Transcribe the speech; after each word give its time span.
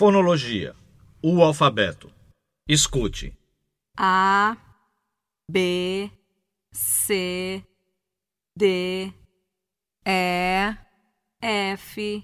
Fonologia. 0.00 0.74
O 1.22 1.44
alfabeto. 1.44 2.10
Escute. 2.66 3.36
A, 3.98 4.56
B, 5.46 6.10
C, 6.72 7.62
D, 8.56 9.12
E, 10.06 10.76
F, 11.42 12.22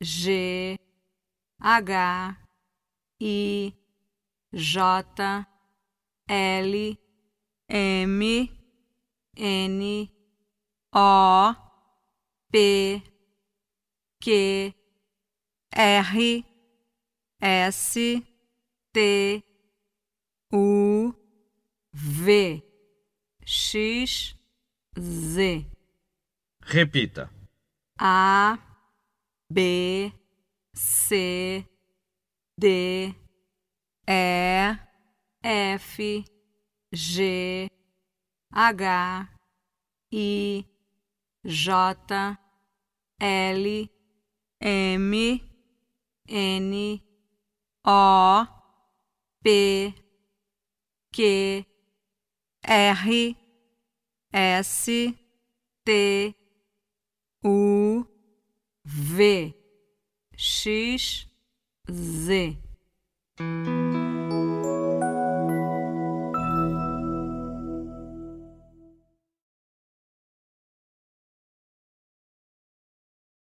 G, 0.00 0.78
H, 1.60 2.36
I, 3.20 3.74
J, 4.52 4.80
L, 6.28 6.98
M, 7.68 8.48
N, 9.36 10.10
O, 10.94 11.56
P, 12.52 13.02
Q, 14.20 14.74
R, 15.74 16.49
S, 17.40 17.94
T, 18.92 19.44
U, 20.52 21.14
V, 21.92 22.62
X, 23.44 24.34
Z. 24.98 25.66
Repita. 26.62 27.30
A, 27.98 28.58
B, 29.52 30.12
C, 30.74 31.66
D, 32.58 33.14
E, 34.06 34.76
F, 35.42 35.98
G, 36.92 37.70
H, 38.54 38.82
I, 40.12 40.64
J, 41.46 41.74
L, 43.20 43.88
M, 44.60 45.40
N, 46.28 47.00
O, 47.84 48.46
P, 49.42 49.94
Q, 51.12 51.64
R, 52.62 53.34
S, 54.32 54.88
T, 55.84 56.34
U, 57.42 58.06
V, 58.84 59.54
X, 60.36 61.26
Z. 61.90 62.56